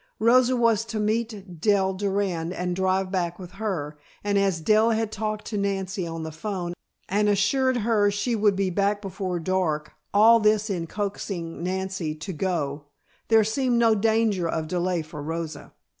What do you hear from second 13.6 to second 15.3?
no danger of delay for